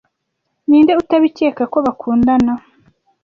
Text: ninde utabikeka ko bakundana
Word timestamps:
ninde 0.67 0.93
utabikeka 1.01 1.63
ko 1.71 1.77
bakundana 1.85 2.53